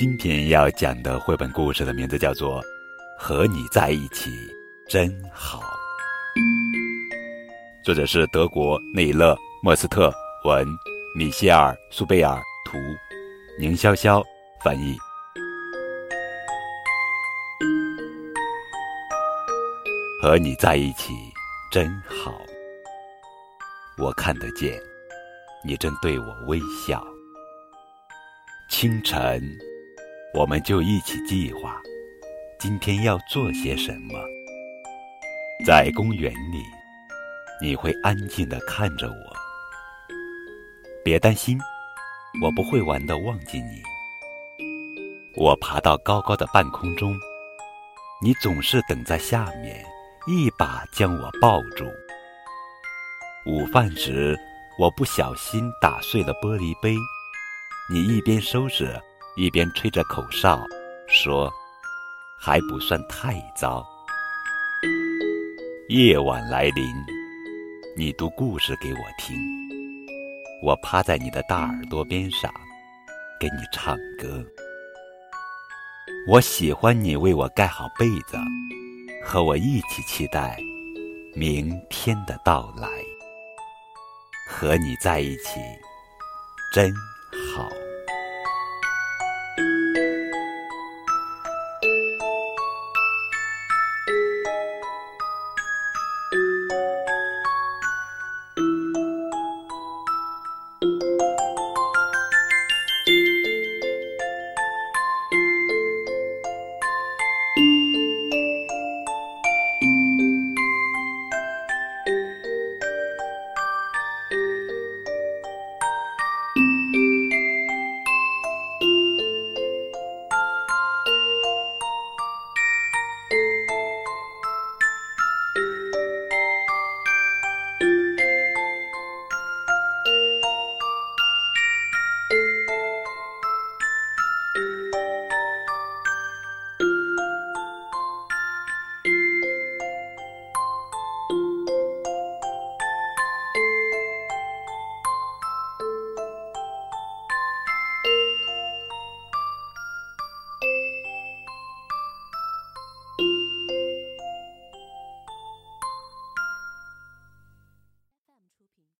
[0.00, 2.58] 今天要讲的绘本故事的名字叫做
[3.18, 4.30] 《和你在一起
[4.88, 5.60] 真好》，
[7.84, 10.10] 作者是德国内勒·莫斯特
[10.46, 10.66] 文，
[11.14, 12.78] 米歇尔·苏贝尔图，
[13.58, 14.24] 宁潇潇
[14.64, 14.96] 翻译。
[20.22, 21.12] 和你在一起
[21.70, 22.40] 真好，
[23.98, 24.80] 我看得见，
[25.62, 27.06] 你正对我微笑。
[28.70, 29.42] 清晨，
[30.32, 31.80] 我们就一起计划
[32.58, 34.18] 今天要做些什么。
[35.66, 36.62] 在公园里，
[37.60, 39.36] 你会安静地看着我。
[41.04, 41.58] 别担心，
[42.42, 43.82] 我不会玩的忘记你。
[45.34, 47.14] 我爬到高高的半空中，
[48.22, 49.84] 你总是等在下面。
[50.26, 51.86] 一把将我抱住。
[53.46, 54.38] 午饭时，
[54.78, 56.94] 我不小心打碎了玻璃杯，
[57.90, 59.00] 你一边收拾，
[59.36, 60.60] 一边吹着口哨，
[61.08, 61.50] 说
[62.38, 63.86] ：“还不算太糟。”
[65.88, 66.84] 夜晚来临，
[67.96, 69.36] 你读故事给我听，
[70.62, 72.52] 我趴在你的大耳朵边上，
[73.38, 74.44] 给你唱歌。
[76.28, 78.36] 我喜欢你为我盖好被子。
[79.22, 80.58] 和我一起期待
[81.34, 82.88] 明天的到来，
[84.48, 85.60] 和你在一起
[86.72, 86.90] 真
[87.54, 87.68] 好。